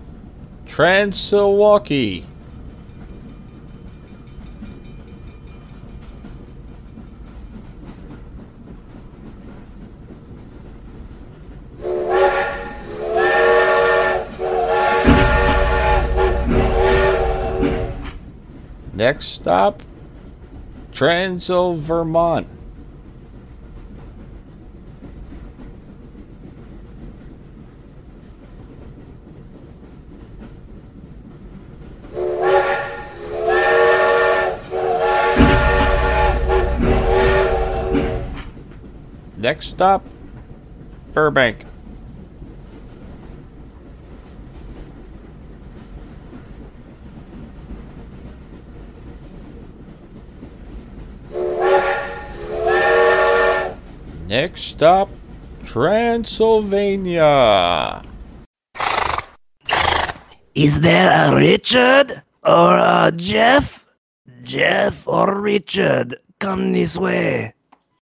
[0.66, 2.33] Transilwaukee.
[19.04, 19.82] Next stop,
[20.90, 22.46] Transil, Vermont.
[39.36, 40.02] Next stop,
[41.12, 41.66] Burbank.
[54.34, 55.08] Next stop,
[55.64, 58.02] Transylvania.
[60.56, 63.86] Is there a Richard or a Jeff?
[64.42, 67.54] Jeff or Richard, come this way.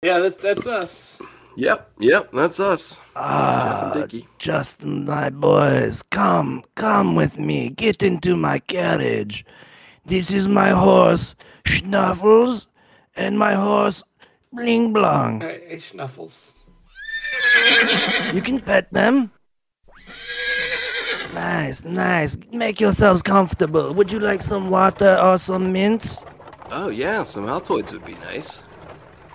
[0.02, 1.20] Yeah, that's that's us.
[1.58, 2.94] Yep, yep, that's us.
[2.94, 4.26] Jeff Ah, and Dickie.
[4.38, 7.68] just my boys, come, come with me.
[7.68, 9.44] Get into my carriage.
[10.06, 11.34] This is my horse,
[11.66, 12.68] Schnuffles,
[13.16, 14.02] and my horse,
[14.56, 15.40] Bling Blong.
[15.40, 16.54] Hey, hey, Schnuffles.
[18.34, 19.30] You can pet them.
[21.34, 22.38] Nice, nice.
[22.50, 23.92] Make yourselves comfortable.
[23.92, 26.22] Would you like some water or some mints?
[26.70, 28.62] Oh yeah, some Altoids would be nice.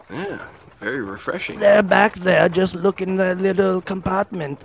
[0.09, 0.39] Yeah,
[0.79, 1.59] very refreshing.
[1.59, 4.59] They're back there, just look in that little compartment.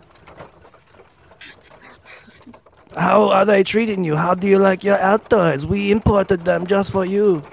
[2.97, 4.17] How are they treating you?
[4.17, 5.67] How do you like your Altoids?
[5.67, 7.45] We imported them just for you.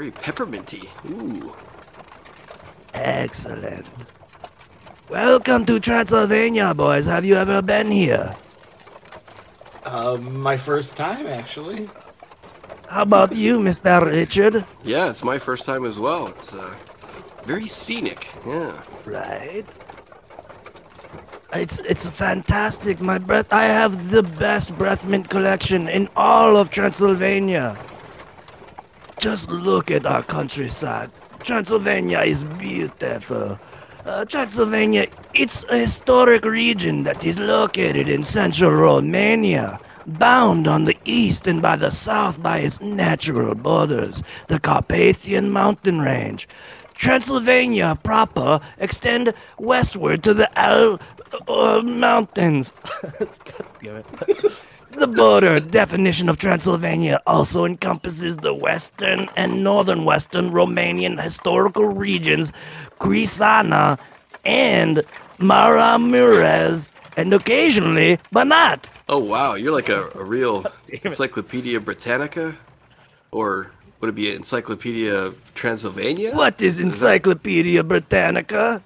[0.00, 0.88] Very pepperminty.
[1.10, 1.54] Ooh.
[2.94, 3.84] Excellent.
[5.10, 7.04] Welcome to Transylvania, boys.
[7.04, 8.34] Have you ever been here?
[9.84, 11.90] Uh, my first time actually.
[12.88, 14.06] How about you, Mr.
[14.06, 14.64] Richard?
[14.82, 16.28] Yeah, it's my first time as well.
[16.28, 16.74] It's uh,
[17.44, 18.26] very scenic.
[18.46, 18.72] Yeah.
[19.04, 19.66] Right.
[21.52, 23.02] It's it's fantastic.
[23.02, 23.52] My breath.
[23.52, 27.76] I have the best breath mint collection in all of Transylvania.
[29.20, 31.10] Just look at our countryside.
[31.40, 33.58] Transylvania is beautiful.
[34.06, 40.96] Uh, Transylvania, it's a historic region that is located in central Romania, bound on the
[41.04, 46.48] east and by the south by its natural borders, the Carpathian mountain range.
[46.94, 50.98] Transylvania proper extend westward to the Al
[51.46, 52.72] uh, mountains.
[54.92, 62.52] The border definition of Transylvania also encompasses the western and northern western Romanian historical regions,
[62.98, 63.98] Crisana
[64.44, 65.02] and
[65.38, 68.88] Maramureş, and occasionally Banat.
[69.08, 72.56] Oh wow, you're like a, a real Encyclopedia Britannica,
[73.30, 76.34] or would it be Encyclopedia of Transylvania?
[76.34, 78.82] What is Encyclopedia Britannica?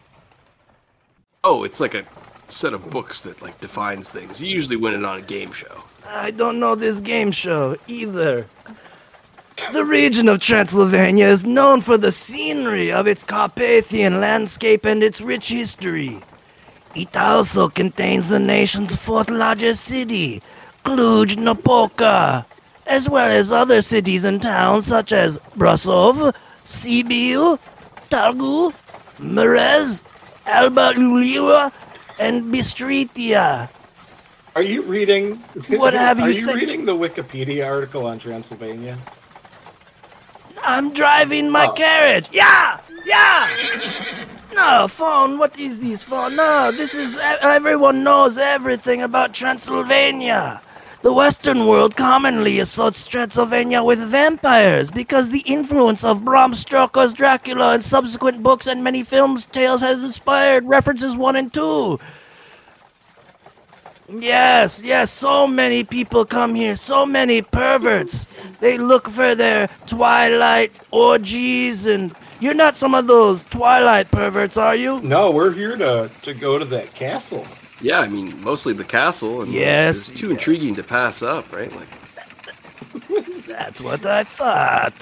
[1.42, 2.04] Oh, it's like a
[2.48, 4.40] set of books that like defines things.
[4.40, 5.82] You usually win it on a game show.
[6.06, 8.46] I don't know this game show either.
[9.72, 15.20] The region of Transylvania is known for the scenery of its Carpathian landscape and its
[15.20, 16.20] rich history.
[16.94, 20.42] It also contains the nation's fourth largest city,
[20.84, 22.46] Cluj Napoca,
[22.86, 26.34] as well as other cities and towns such as Brasov,
[26.66, 27.58] Sibiu,
[28.10, 28.72] Targu,
[29.18, 30.00] Mureș,
[30.46, 31.72] Alba Iulia,
[32.18, 33.68] and Bistrița.
[34.56, 35.36] Are you reading?
[35.70, 36.24] What have you?
[36.26, 36.54] Are you said?
[36.54, 38.96] reading the Wikipedia article on Transylvania?
[40.62, 41.72] I'm driving my Oh.
[41.72, 42.28] carriage.
[42.32, 43.48] Yeah, yeah.
[44.54, 45.38] No phone.
[45.38, 46.36] What is this phone?
[46.36, 47.18] No, this is.
[47.42, 50.60] Everyone knows everything about Transylvania.
[51.02, 57.74] The Western world commonly associates Transylvania with vampires because the influence of Bram Stoker's Dracula
[57.74, 61.98] and subsequent books and many films tales has inspired references one and two.
[64.08, 68.26] Yes, yes, so many people come here, so many perverts.
[68.60, 74.76] They look for their twilight orgies and you're not some of those twilight perverts, are
[74.76, 75.00] you?
[75.00, 77.46] No, we're here to to go to that castle.
[77.80, 81.72] Yeah, I mean mostly the castle, and Yes, it's too intriguing to pass up, right?
[81.74, 84.92] Like, That's what I thought.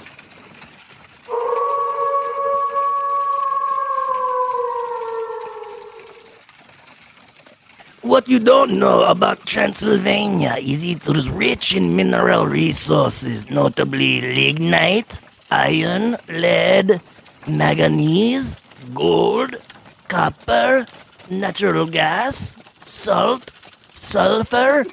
[8.13, 15.17] What you don't know about Transylvania is it is rich in mineral resources, notably lignite,
[15.49, 17.01] iron, lead,
[17.47, 18.55] manganese,
[18.93, 19.55] gold,
[20.09, 20.85] copper,
[21.31, 23.51] natural gas, salt,
[23.95, 24.85] sulfur.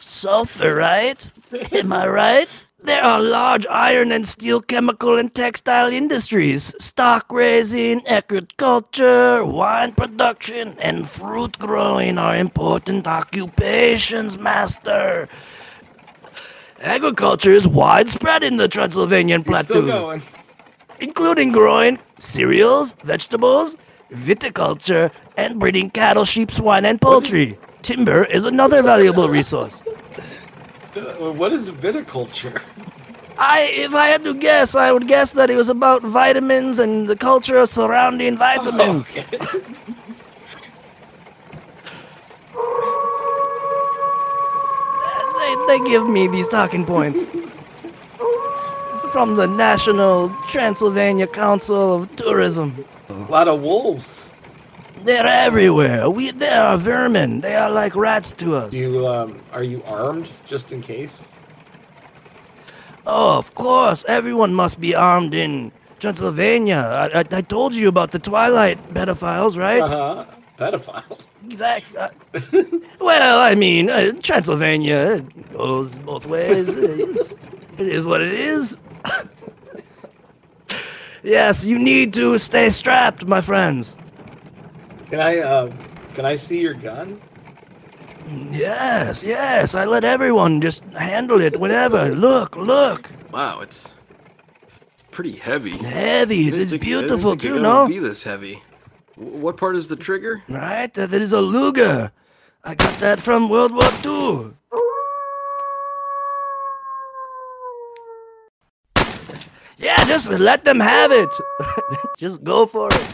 [0.00, 1.30] Sulfur, right?
[1.70, 2.62] Am I right?
[2.82, 10.76] There are large iron and steel chemical and textile industries, stock raising, agriculture, wine production,
[10.78, 15.28] and fruit growing are important occupations, master.
[16.80, 20.18] Agriculture is widespread in the Transylvanian plateau,
[21.00, 23.76] including growing cereals, vegetables,
[24.10, 27.58] viticulture, and breeding cattle, sheep, swine, and poultry.
[27.82, 29.82] Timber is another valuable resource.
[31.18, 32.60] What is viticulture?
[33.38, 37.08] I, if I had to guess, I would guess that it was about vitamins and
[37.08, 39.16] the culture surrounding vitamins.
[39.18, 39.38] Okay.
[45.40, 47.26] They, they give me these talking points.
[49.10, 52.84] From the National Transylvania Council of Tourism.
[53.08, 54.34] A lot of wolves.
[55.04, 56.10] They're everywhere.
[56.10, 57.40] We, they are vermin.
[57.40, 58.72] They are like rats to us.
[58.72, 61.26] You um, are you armed just in case?
[63.06, 64.04] Oh, of course.
[64.08, 67.10] Everyone must be armed in Transylvania.
[67.14, 69.82] I, I, I told you about the Twilight pedophiles, right?
[69.82, 70.24] Uh huh.
[70.58, 71.30] Pedophiles.
[71.46, 71.98] Exactly.
[71.98, 72.08] Uh,
[73.00, 75.20] well, I mean, uh, Transylvania
[75.52, 76.68] goes both ways.
[76.68, 77.32] It
[77.78, 78.76] is what it is.
[81.22, 83.96] yes, you need to stay strapped, my friends.
[85.10, 85.72] Can I uh,
[86.14, 87.20] can I see your gun?
[88.50, 89.74] Yes, yes.
[89.74, 92.14] I let everyone just handle it whenever.
[92.14, 93.10] Look, look.
[93.32, 93.88] Wow, it's
[94.92, 95.70] it's pretty heavy.
[95.78, 96.46] Heavy.
[96.46, 97.88] I didn't It's think- beautiful too, it no?
[97.88, 98.62] be this heavy.
[99.16, 100.42] What part is the trigger?
[100.48, 100.92] Right?
[100.94, 102.12] That is a Luger.
[102.64, 104.52] I got that from World War II.
[109.78, 111.30] Yeah, just let them have it.
[112.18, 113.08] just go for it.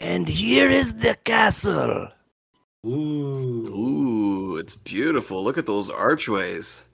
[0.00, 2.08] And here is the castle.
[2.86, 2.88] Ooh.
[3.68, 5.44] Ooh, it's beautiful.
[5.44, 6.84] Look at those archways.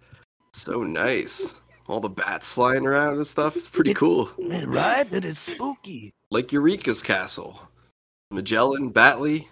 [0.52, 1.54] So nice.
[1.88, 3.56] All the bats flying around and stuff.
[3.56, 4.30] It's pretty It- cool.
[4.38, 5.10] Right?
[5.12, 6.12] It is spooky.
[6.32, 7.60] Like Eureka's castle.
[8.32, 9.46] Magellan, Batly.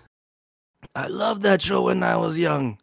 [0.96, 2.78] I loved that show when I was young.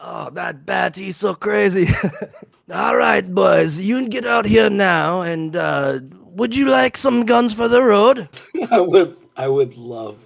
[0.00, 1.88] Oh, that bat, he's so crazy.
[2.72, 7.24] All right, boys, you can get out here now, and uh, would you like some
[7.26, 8.28] guns for the road?
[8.70, 10.18] I would I would love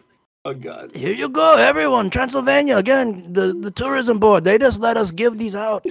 [0.44, 0.90] a gun.
[0.94, 2.10] Here you go, everyone.
[2.10, 5.86] Transylvania, again, the, the tourism board, they just let us give these out.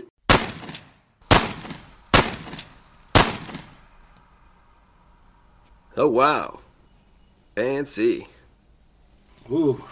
[6.00, 6.60] Oh wow.
[7.56, 8.28] Fancy.
[9.52, 9.84] Ooh,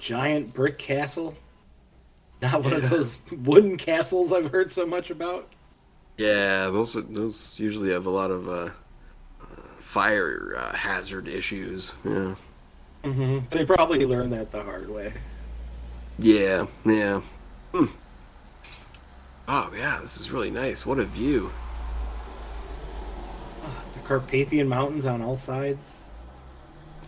[0.00, 1.36] giant brick castle.
[2.42, 5.48] Not one of those wooden castles I've heard so much about.
[6.18, 8.70] Yeah, those are, those usually have a lot of uh, uh,
[9.78, 11.94] fire uh, hazard issues.
[12.04, 12.34] Yeah.
[13.12, 15.12] Hmm They probably learned that the hard way.
[16.18, 17.20] Yeah, yeah.
[17.72, 17.86] Hmm.
[19.48, 20.84] Oh yeah, this is really nice.
[20.84, 21.50] What a view.
[23.94, 26.02] The Carpathian Mountains on all sides.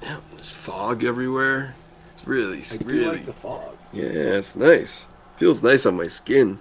[0.03, 1.75] Yeah, there's fog everywhere.
[2.13, 3.17] It's really, I really.
[3.17, 3.77] like the fog.
[3.93, 4.05] Yeah,
[4.39, 5.07] it's nice.
[5.37, 6.59] Feels nice on my skin.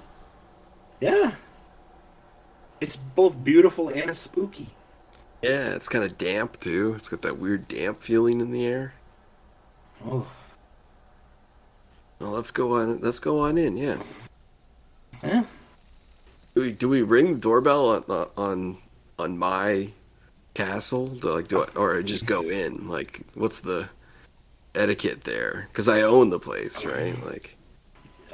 [0.99, 1.33] Yeah.
[2.81, 4.69] It's both beautiful and spooky.
[5.43, 6.95] Yeah, it's kind of damp too.
[6.97, 8.93] It's got that weird damp feeling in the air.
[10.05, 10.29] Oh,
[12.19, 12.99] Well, let's go on.
[13.01, 13.77] Let's go on in.
[13.77, 13.97] Yeah.
[15.23, 15.43] yeah.
[16.55, 18.77] Do we, do we ring the doorbell on on
[19.19, 19.89] on my
[20.53, 21.07] castle?
[21.07, 22.87] Do, like do I, or just go in?
[22.87, 23.87] Like what's the
[24.75, 25.65] etiquette there?
[25.69, 27.15] Because I own the place, right?
[27.25, 27.55] Like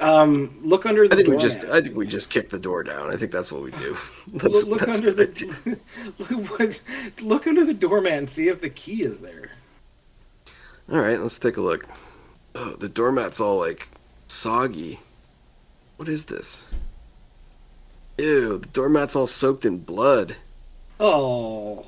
[0.00, 2.82] Um, look under the I think we just I think we just kick the door
[2.82, 3.10] down.
[3.12, 3.96] I think that's what we do.
[4.32, 5.54] Look, look under what I do.
[5.64, 5.78] the
[6.18, 6.80] look, what-
[7.22, 9.50] look under the doormat and see if the key is there.
[10.90, 11.86] All right, let's take a look.
[12.54, 13.88] Oh, the doormat's all like
[14.28, 14.98] soggy.
[15.96, 16.62] What is this?
[18.18, 20.36] Ew, the doormat's all soaked in blood.
[21.00, 21.86] Oh,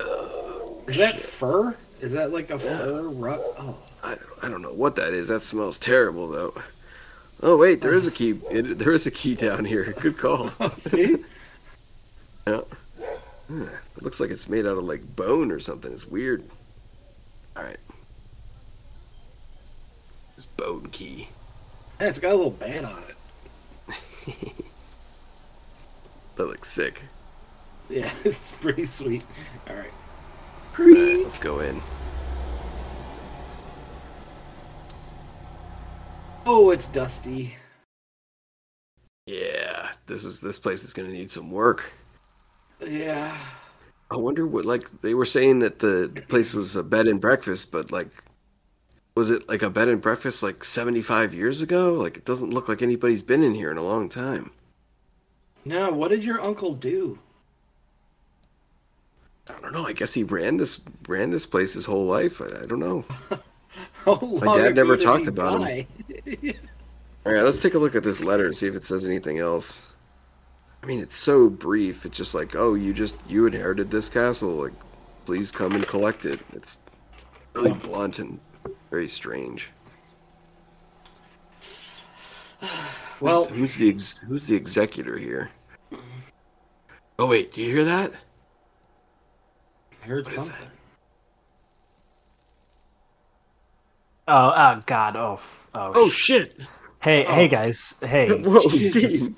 [0.00, 1.70] oh is that fur?
[2.00, 3.40] Is that like a fur rug?
[3.58, 5.28] Oh, I, I don't know what that is.
[5.28, 6.54] That smells terrible though.
[7.42, 8.34] Oh wait, there is a key.
[8.50, 9.92] It, there is a key down here.
[10.00, 10.50] Good call.
[10.76, 11.16] see,
[12.46, 12.60] Yeah.
[13.48, 15.92] It looks like it's made out of like bone or something.
[15.92, 16.42] It's weird.
[17.56, 17.78] All right.
[20.36, 21.28] This bone key.
[22.00, 24.52] Yeah, it's got a little band on it.
[26.36, 27.00] That looks sick.
[27.88, 29.22] Yeah, it's pretty sweet.
[29.68, 29.90] All right.
[30.78, 31.80] All right, let's go in.
[36.44, 37.56] Oh, it's dusty.
[39.26, 41.90] Yeah, this is this place is gonna need some work.
[42.86, 43.36] Yeah.
[44.10, 47.20] I wonder what like they were saying that the, the place was a bed and
[47.20, 48.10] breakfast, but like
[49.16, 51.94] was it like a bed and breakfast like 75 years ago?
[51.94, 54.50] Like it doesn't look like anybody's been in here in a long time.
[55.64, 57.18] No, what did your uncle do?
[59.48, 59.86] I don't know.
[59.86, 62.40] I guess he ran this ran this place his whole life.
[62.40, 63.04] I, I don't know.
[64.06, 65.86] My dad never talked about him.
[67.26, 69.38] All right, let's take a look at this letter and see if it says anything
[69.38, 69.82] else.
[70.82, 72.06] I mean, it's so brief.
[72.06, 74.50] It's just like, oh, you just you inherited this castle.
[74.50, 74.72] Like,
[75.24, 76.38] please come and collect it.
[76.52, 76.78] It's
[77.56, 78.38] really blunt and
[78.90, 79.68] very strange.
[83.18, 85.48] Well, who's the ex- who's the executor here?
[87.18, 88.12] Oh wait, do you hear that?
[90.02, 90.66] I heard What is something.
[94.28, 95.16] Oh, oh God.
[95.16, 95.92] Oh, f- oh.
[95.94, 96.60] Oh sh- shit!
[97.00, 97.34] hey, oh.
[97.34, 97.94] hey, guys.
[98.02, 99.36] Hey, Whoa, Dean.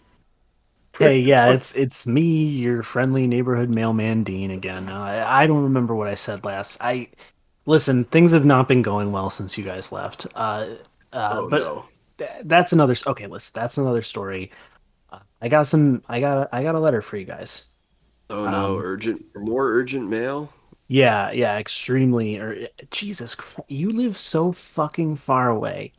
[0.99, 1.21] hey.
[1.21, 4.87] Yeah, it's it's me, your friendly neighborhood mailman Dean again.
[4.87, 6.79] Now, I, I don't remember what I said last.
[6.81, 7.09] I
[7.69, 8.05] listen.
[8.05, 10.27] Things have not been going well since you guys left.
[10.35, 10.67] Uh,
[11.13, 11.85] uh, Oh but no.
[12.19, 12.95] th- that's another.
[13.07, 13.53] Okay, listen.
[13.55, 14.51] That's another story.
[15.11, 16.03] Uh, I got some.
[16.09, 16.49] I got.
[16.53, 17.69] I got a letter for you guys.
[18.31, 18.77] Oh no!
[18.77, 20.51] um, urgent, more urgent mail.
[20.89, 22.39] Yeah, yeah, extremely.
[22.39, 25.93] Or Jesus, Christ, you live so fucking far away.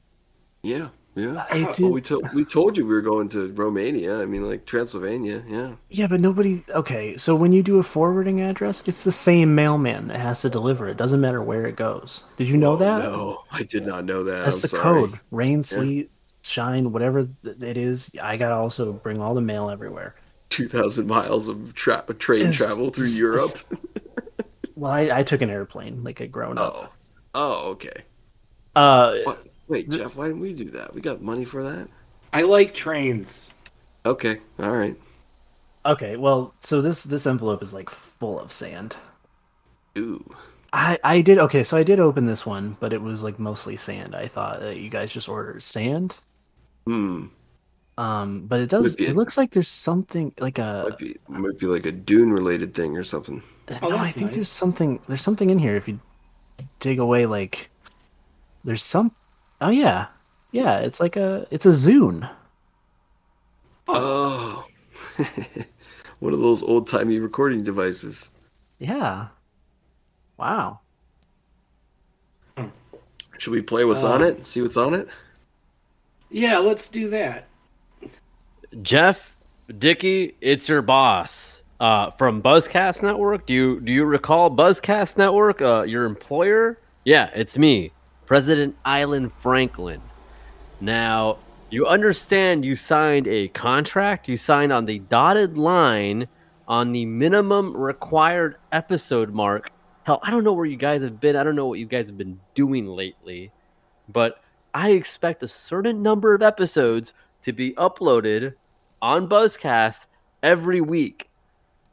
[0.63, 0.89] Yeah,
[1.19, 1.45] yeah.
[1.51, 4.21] I Well, we told we told you we were going to Romania.
[4.21, 5.43] I mean, like Transylvania.
[5.47, 5.71] Yeah.
[5.89, 6.63] Yeah, but nobody.
[6.69, 10.49] Okay, so when you do a forwarding address, it's the same mailman that has to
[10.49, 10.87] deliver.
[10.87, 12.23] It doesn't matter where it goes.
[12.37, 13.03] Did you know Oh, that?
[13.03, 14.43] No, I did not know that.
[14.45, 15.07] That's I'm the sorry.
[15.07, 15.19] code.
[15.31, 16.09] Rain, sleet,
[16.43, 18.15] shine, whatever it is.
[18.21, 20.15] I gotta also bring all the mail everywhere.
[20.49, 23.49] Two thousand miles of tra- train It's- travel through it's- Europe.
[24.75, 26.73] Well, I, I took an airplane like a grown up.
[26.73, 26.89] Oh.
[27.35, 28.03] Oh, okay.
[28.77, 29.45] Uh, What?
[29.69, 30.93] Wait, Jeff, why didn't we do that?
[30.93, 31.87] We got money for that?
[32.33, 33.51] I like trains.
[34.05, 34.95] Okay, all right.
[35.85, 36.17] okay.
[36.17, 38.97] Well, so this this envelope is like full of sand.
[39.97, 40.35] Ooh.
[40.73, 41.63] I I did okay.
[41.63, 44.15] So I did open this one, but it was like mostly sand.
[44.15, 46.15] I thought that you guys just ordered sand.
[46.85, 47.27] Hmm.
[47.97, 48.95] Um, but it does.
[48.95, 50.87] It a- looks like there's something like a.
[50.89, 53.43] Might be might be like a Dune related thing or something.
[53.81, 54.35] Oh, no, I think nice.
[54.35, 54.99] there's something.
[55.07, 55.75] There's something in here.
[55.75, 55.99] If you
[56.79, 57.69] dig away, like
[58.63, 59.11] there's some.
[59.61, 60.07] Oh yeah,
[60.51, 60.77] yeah.
[60.79, 61.45] It's like a.
[61.51, 62.29] It's a Zune.
[63.87, 64.65] Oh.
[66.19, 68.29] One of those old timey recording devices.
[68.79, 69.27] Yeah.
[70.37, 70.79] Wow.
[73.37, 74.45] Should we play what's Uh, on it?
[74.45, 75.07] See what's on it?
[76.29, 77.47] Yeah, let's do that.
[78.81, 79.35] Jeff,
[79.79, 81.63] Dicky, it's your boss.
[81.79, 83.45] Uh, from Buzzcast Network.
[83.45, 85.61] Do you do you recall Buzzcast Network?
[85.61, 86.77] Uh, your employer?
[87.05, 87.93] Yeah, it's me,
[88.29, 89.99] President Island Franklin.
[90.81, 91.37] Now,
[91.71, 94.27] you understand you signed a contract.
[94.27, 96.27] You signed on the dotted line
[96.67, 99.71] on the minimum required episode mark.
[100.03, 101.35] Hell, I don't know where you guys have been.
[101.35, 103.51] I don't know what you guys have been doing lately,
[104.07, 104.43] but
[104.75, 108.53] I expect a certain number of episodes to be uploaded
[109.01, 110.05] on Buzzcast
[110.43, 111.31] every week.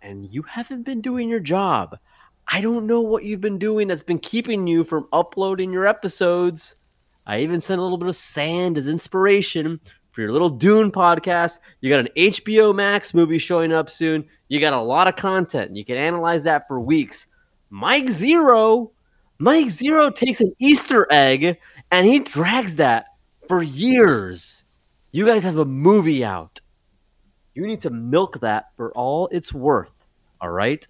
[0.03, 1.99] And you haven't been doing your job.
[2.49, 6.76] I don't know what you've been doing that's been keeping you from uploading your episodes.
[7.26, 9.80] I even sent a little bit of sand as inspiration
[10.12, 11.59] for your little Dune podcast.
[11.80, 14.24] You got an HBO Max movie showing up soon.
[14.49, 15.76] You got a lot of content.
[15.76, 17.26] You can analyze that for weeks.
[17.70, 18.90] Mike Zeroh,
[19.38, 21.59] Mike Zeroh takes an Easter egg
[21.90, 23.07] and he drags that
[23.49, 24.62] for years.
[25.11, 26.61] You guys have a movie out.
[27.55, 29.92] You need to milk that for all it's worth.
[30.40, 30.86] All right?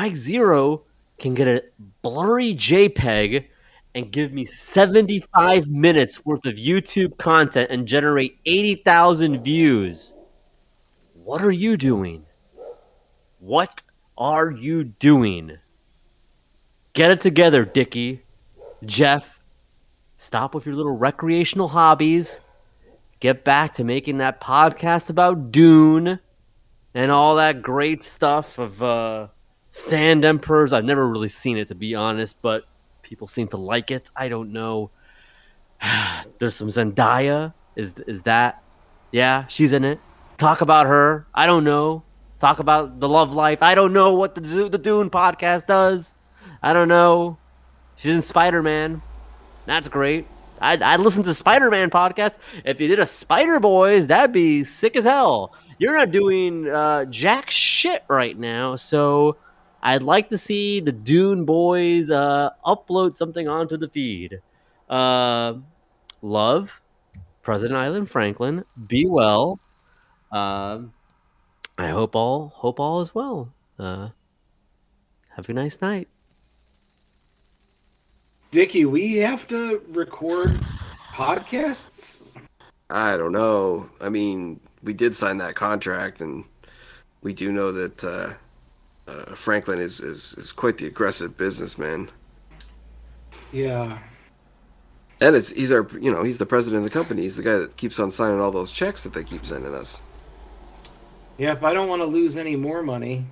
[0.00, 0.80] Mike Zeroh
[1.18, 1.62] can get a
[2.00, 3.44] blurry JPEG
[3.94, 10.14] and give me 75 minutes worth of YouTube content and generate 80,000 views.
[11.26, 12.22] What are you doing?
[13.40, 13.82] What
[14.16, 15.58] are you doing?
[16.94, 18.20] Get it together, Dickie.
[18.86, 19.38] Jeff,
[20.16, 22.40] stop with your little recreational hobbies.
[23.20, 26.20] Get back to making that podcast about Dune
[26.94, 29.26] and all that great stuff of uh,
[29.70, 30.72] Sand Emperors.
[30.72, 32.64] I've never really seen it, to be honest, but
[33.02, 34.08] people seem to like it.
[34.16, 34.90] I don't know.
[36.38, 37.54] There's some Zendaya.
[37.76, 38.62] Is is that?
[39.12, 39.98] Yeah, she's in it.
[40.38, 41.26] Talk about her.
[41.34, 42.02] I don't know.
[42.38, 43.62] Talk about the love life.
[43.62, 46.14] I don't know what the the Dune podcast does.
[46.62, 47.38] I don't know.
[47.96, 49.02] She's in Spider Man.
[49.66, 50.26] That's great.
[50.60, 52.38] I'd, I'd listen to Spider Man podcast.
[52.64, 55.54] If you did a Spider Boys, that'd be sick as hell.
[55.78, 59.36] You're not doing uh, jack shit right now, so
[59.82, 64.40] I'd like to see the Dune Boys uh, upload something onto the feed.
[64.88, 65.54] Uh,
[66.22, 66.80] love,
[67.42, 68.64] President Island Franklin.
[68.88, 69.58] Be well.
[70.32, 70.92] Um,
[71.78, 73.52] I hope all hope all is well.
[73.78, 74.10] Uh,
[75.30, 76.08] have a nice night.
[78.50, 80.50] Dickie, we have to record
[81.12, 82.20] podcasts.
[82.90, 83.88] I don't know.
[84.00, 86.44] I mean, we did sign that contract, and
[87.22, 88.04] we do know that
[89.10, 92.10] uh, Franklin is, is, is quite the aggressive businessman.
[93.52, 93.98] Yeah.
[95.20, 97.22] And it's he's our you know he's the president of the company.
[97.22, 100.00] He's the guy that keeps on signing all those checks that they keep sending us.
[101.36, 103.26] Yeah, Yep, I don't want to lose any more money.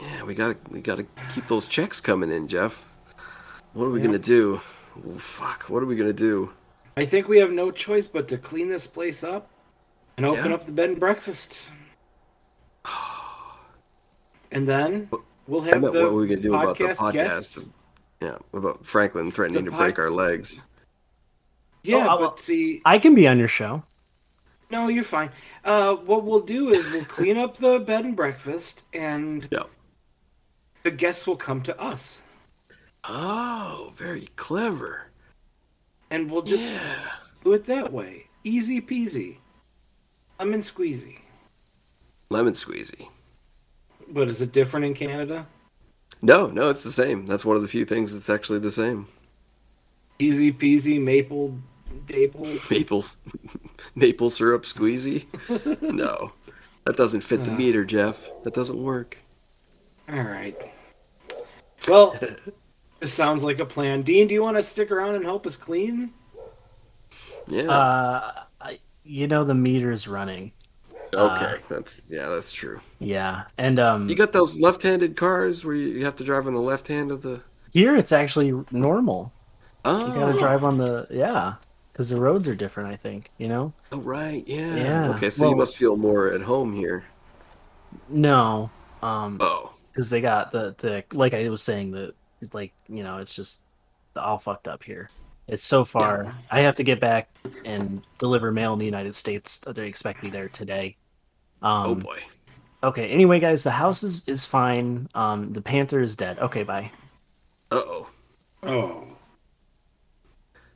[0.00, 1.04] Yeah, we gotta we gotta
[1.34, 2.82] keep those checks coming in, Jeff.
[3.74, 4.06] What are we Yeah.
[4.06, 4.60] gonna do?
[5.06, 6.52] Oh, fuck, what are we gonna do?
[6.96, 9.50] I think we have no choice but to clean this place up
[10.16, 10.54] and open Yeah.
[10.54, 11.68] up the bed and breakfast.
[14.52, 15.08] And then
[15.46, 17.64] we'll have the what we could do about the podcast guests.
[18.20, 20.58] Yeah, about Franklin threatening The to break our legs.
[21.84, 23.82] Yeah, Oh, I'll- but see, I can be on your show.
[24.70, 25.30] no, you're fine.
[25.64, 29.64] Uh, what we'll do is we'll clean up the bed and breakfast, and Yeah.
[30.82, 32.22] the guests will come to us,
[33.04, 35.10] Oh, very clever.
[36.10, 37.12] and we'll just yeah.
[37.44, 38.26] do it that way.
[38.44, 39.38] Easy peasy,
[40.38, 41.18] lemon squeezy.
[42.30, 43.08] Lemon squeezy.
[44.10, 45.46] But is it different in Canada?
[46.22, 47.26] No, no, it's the same.
[47.26, 49.06] That's one of the few things that's actually the same.
[50.18, 51.58] Easy peasy maple
[52.08, 52.46] maple.
[52.70, 53.04] Maple,
[53.94, 55.26] maple syrup squeezy.
[55.94, 56.32] no,
[56.84, 57.56] that doesn't fit the Uh.
[57.56, 58.28] meter, Jeff.
[58.44, 59.16] That doesn't work.
[60.10, 60.54] All right.
[61.86, 62.16] Well,
[63.00, 64.02] this sounds like a plan.
[64.02, 66.10] Dean, do you want to stick around and help us clean?
[67.46, 67.70] Yeah.
[67.70, 70.52] Uh, I- you know the meter's running.
[71.14, 72.80] Okay, that's yeah, that's true.
[72.98, 76.54] Yeah, and um, You got those left-handed cars where you you have to drive on
[76.54, 77.40] the left hand of the.
[77.72, 79.32] here it's actually normal.
[79.84, 81.54] Oh, You gotta drive on the yeah,
[81.92, 82.90] because the roads are different.
[82.92, 83.72] I think you know.
[83.92, 84.76] Oh right, yeah.
[84.76, 87.04] Yeah, Okay, so you must feel more at home here.
[88.08, 88.70] No,
[89.02, 92.14] um, Oh, because they got the the like I was saying the
[92.52, 93.60] like you know it's just
[94.16, 95.10] all fucked up here.
[95.48, 96.34] It's so far.
[96.50, 97.28] I have to get back
[97.64, 99.58] and deliver mail in the United States.
[99.60, 100.96] They expect me there today.
[101.62, 102.18] Um, oh boy.
[102.84, 103.08] Okay.
[103.08, 105.08] Anyway, guys, the house is is fine.
[105.14, 106.38] Um, the panther is dead.
[106.38, 106.90] Okay, bye.
[107.70, 108.10] Uh oh.
[108.62, 109.06] Oh.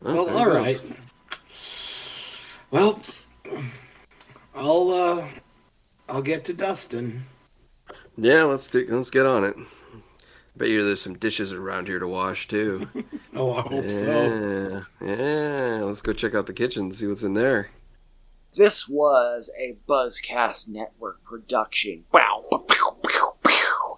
[0.01, 0.81] Well, Well, there all goes.
[0.81, 0.81] right.
[2.71, 3.01] Well,
[4.55, 5.29] I'll uh,
[6.09, 7.21] I'll get to Dustin.
[8.17, 9.57] Yeah, let's do, let's get on it.
[10.57, 12.89] Bet you there's some dishes around here to wash too.
[13.35, 14.85] Oh, I hope so.
[15.01, 15.83] yeah, yeah.
[15.85, 17.71] Let's go check out the kitchen and see what's in there.
[18.55, 22.05] This was a Buzzcast Network production.
[22.13, 22.32] Bah,